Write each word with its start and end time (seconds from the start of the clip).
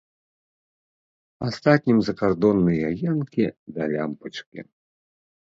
Астатнім 1.47 1.99
закардонныя 2.07 2.85
енкі 3.13 3.45
да 3.77 3.83
лямпачкі. 3.95 4.59